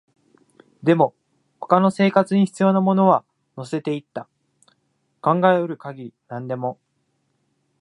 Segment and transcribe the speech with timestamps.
[0.81, 1.13] でも、
[1.59, 3.23] 他の生活に必要なものは
[3.55, 4.27] 乗せていった、
[5.21, 6.79] 考えうる限り何でも